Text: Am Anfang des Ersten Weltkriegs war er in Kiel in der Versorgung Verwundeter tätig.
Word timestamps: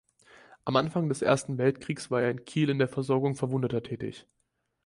Am 0.65 0.77
Anfang 0.77 1.09
des 1.09 1.21
Ersten 1.21 1.59
Weltkriegs 1.59 2.09
war 2.09 2.23
er 2.23 2.31
in 2.31 2.43
Kiel 2.43 2.71
in 2.71 2.79
der 2.79 2.87
Versorgung 2.87 3.35
Verwundeter 3.35 3.83
tätig. 3.83 4.25